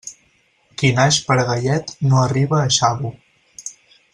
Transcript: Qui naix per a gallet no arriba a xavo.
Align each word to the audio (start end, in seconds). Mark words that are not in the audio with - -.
Qui 0.81 0.89
naix 0.99 1.19
per 1.27 1.37
a 1.41 1.43
gallet 1.49 1.93
no 2.09 2.21
arriba 2.23 2.61
a 2.63 2.73
xavo. 2.79 3.13